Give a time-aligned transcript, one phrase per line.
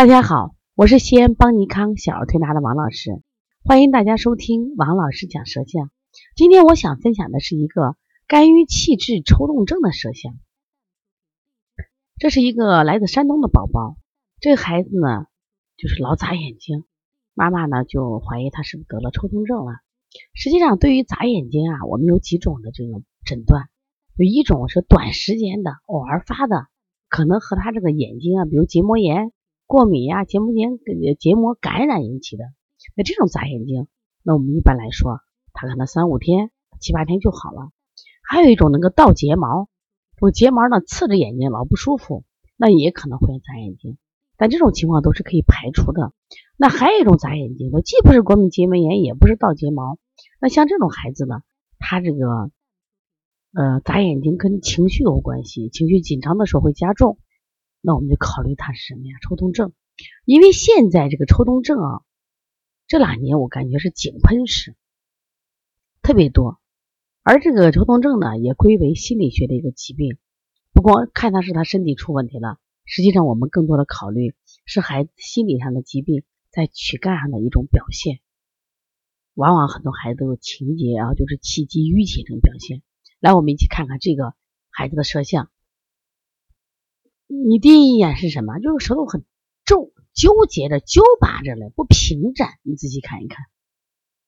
[0.00, 3.20] 大家好，我是西安邦尼康小儿推拿的王老师，
[3.62, 5.90] 欢迎大家收听王老师讲舌象。
[6.34, 7.96] 今天我想分享的是一个
[8.26, 10.32] 肝郁气滞抽动症的舌象。
[12.16, 13.98] 这是一个来自山东的宝宝，
[14.40, 15.26] 这个孩子呢
[15.76, 16.84] 就是老眨眼睛，
[17.34, 19.72] 妈妈呢就怀疑他是不是得了抽动症了。
[20.32, 23.68] 实际上，对于眨眼睛啊，我们有几种的这个诊断，
[24.16, 26.68] 有一种是短时间的偶尔发的，
[27.10, 29.30] 可能和他这个眼睛啊，比如结膜炎。
[29.70, 30.80] 过敏呀，结膜炎、
[31.20, 32.42] 结膜感染引起的，
[32.96, 33.86] 那这种眨眼睛，
[34.24, 35.20] 那我们一般来说，
[35.52, 37.70] 他可能三五天、七八天就好了。
[38.28, 39.68] 还有一种能够倒睫毛，
[40.16, 42.24] 这个睫毛呢刺着眼睛老不舒服，
[42.56, 43.96] 那也可能会眨眼睛，
[44.36, 46.12] 但这种情况都是可以排除的。
[46.56, 49.98] 那还有一种眨眼睛，它既不是过敏结膜炎，也不是倒睫毛，
[50.40, 51.42] 那像这种孩子呢，
[51.78, 52.50] 他这个
[53.54, 57.18] 呃眨眼睛跟情绪有关系，情绪紧张的时候会加重。
[57.80, 59.16] 那我们就考虑他是什么呀？
[59.26, 59.72] 抽动症，
[60.24, 62.02] 因为现在这个抽动症啊，
[62.86, 64.76] 这两年我感觉是井喷式，
[66.02, 66.60] 特别多。
[67.22, 70.18] 而这个抽动症呢，也归为心理学的一个疾病。
[70.72, 74.34] 不光看他是他身体出问题了，实际上我们更多的考虑
[74.64, 78.20] 是孩子心理上的疾病在躯干上的一种表现。
[79.34, 82.82] 往往很多孩子都有情节啊，就是气机郁结这种表现。
[83.20, 84.34] 来，我们一起看看这个
[84.70, 85.50] 孩子的摄像。
[87.32, 88.58] 你第一眼是什么？
[88.58, 89.24] 就是舌头很
[89.64, 92.48] 皱，纠结着、揪拔着嘞，不平展。
[92.62, 93.46] 你仔细看一看，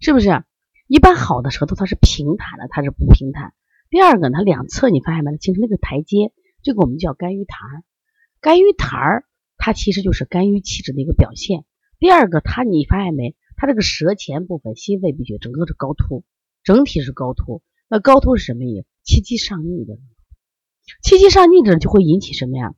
[0.00, 0.42] 是不是？
[0.88, 3.54] 一般好的舌头它是平坦的，它是不平坦。
[3.88, 5.36] 第二个，它两侧你发现没？
[5.36, 6.32] 形成那个台阶，
[6.64, 7.84] 这个我们叫肝郁痰。
[8.40, 9.24] 肝郁痰儿，
[9.58, 11.64] 它其实就是肝郁气滞的一个表现。
[12.00, 13.36] 第二个，它你发现没？
[13.56, 16.24] 它这个舌前部分、心肺鼻穴整个是高凸，
[16.64, 17.62] 整体是高凸。
[17.88, 18.86] 那高凸是什么意思？
[19.04, 19.98] 气机上逆的，
[21.02, 22.74] 气机上逆的就会引起什么呀？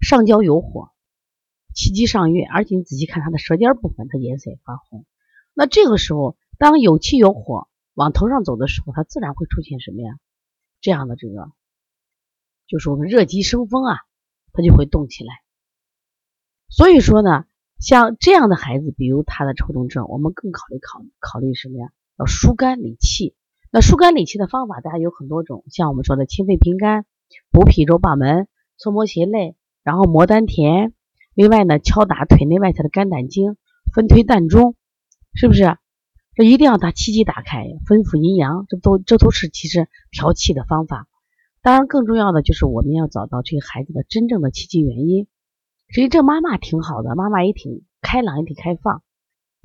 [0.00, 0.90] 上焦有火，
[1.74, 5.04] 气机上越，而且你仔细看它的舌尖部分，它颜色也发红。
[5.54, 10.18] 那这个时候，当有气有火往头上走的时候，它自然会出现什么呀？
[10.80, 11.50] 这样的这个，
[12.66, 13.96] 就是我们热极生风啊，
[14.52, 15.34] 它就会动起来。
[16.68, 17.44] 所以说呢，
[17.78, 21.90] 像这样的孩子，比如他的抽动症，我们更考虑考考虑什么呀？
[22.16, 23.34] 要疏肝理气。
[23.72, 27.06] 那疏肝理气的方法，大家有很多种，像我们说的清肺平肝、
[27.50, 29.56] 补脾揉把门、搓摩胁肋。
[29.82, 30.92] 然后摩丹田，
[31.34, 33.56] 另外呢，敲打腿内外侧的肝胆经，
[33.94, 34.74] 分推膻中，
[35.34, 35.76] 是不是？
[36.34, 41.06] 这一定要把气机打开，分府阴阳，这都这都是其实调气的方法。
[41.62, 45.26] 当然，更重要的就是我们要找到这个孩子的真正的气机原因。
[45.88, 49.02] 其实际这妈妈挺好的，妈妈也挺开朗，也挺开放。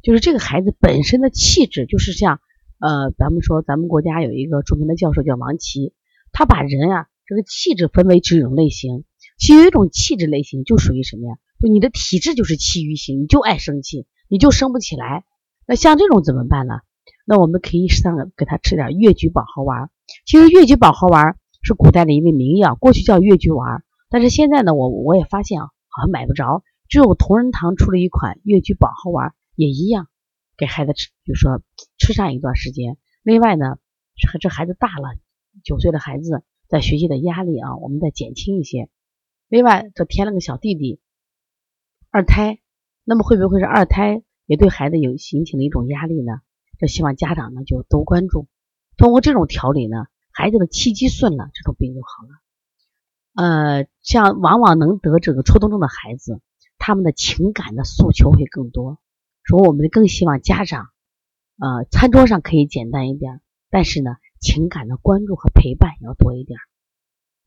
[0.02, 2.40] 就是这个孩子本身的气质，就是像
[2.80, 5.94] 呃，咱们说咱们国家有一个著名的教授叫王琦，
[6.32, 9.06] 他把人啊这个气质分为几种类型。
[9.38, 11.36] 其实有一种气质类型，就属于什么呀？
[11.60, 15.26] 就你的体质就是气郁型，你就爱生气，你就生不起来。
[15.68, 16.76] 那像这种怎么办呢？
[17.26, 19.90] 那我们可以上给他吃点越橘保和丸。
[20.26, 26.64] 其实越橘保和丸是古代的一味名药，过去叫越橘丸，但是现在呢，我我也发现啊，好像买不着。
[26.88, 30.08] 只有同仁堂出了一款越橘保和丸，也一样
[30.56, 31.62] 给孩子吃，就说
[31.98, 32.98] 吃上一段时间。
[33.24, 33.78] 另外呢，
[34.40, 35.18] 这孩子大了，
[35.64, 38.88] 九岁的孩子在学习的压力啊，我们再减轻一些。
[39.48, 41.00] 另外，这添了个小弟弟，
[42.10, 42.60] 二胎，
[43.04, 46.34] 那么会不会是二胎也对孩子有形成了一种压力呢？
[46.80, 48.48] 这希望家长呢就多关注。
[48.98, 52.30] 通过这种调理呢，孩子的气机顺了，这种病就好了。
[53.36, 56.42] 呃，像往往能得这个抽动症的孩子，
[56.78, 59.00] 他们的情感的诉求会更多。
[59.44, 60.88] 说我们更希望家长，
[61.60, 66.58] 呃，餐桌上可以简单一点，但是呢，情感的关注和陪伴要多一点。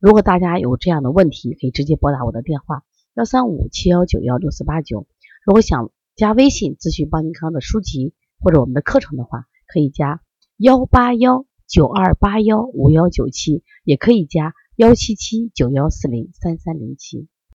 [0.01, 5.09] 如果大家有这样的问题，可以直接拨打我的电话幺三五七幺九幺六四八九。
[5.45, 10.23] 如果想加微信咨询邦尼康的书籍或者我们的课程的话，可以加
[10.57, 17.27] 幺八幺九二八幺五幺九七，也可以加幺七七九幺四零三三零七。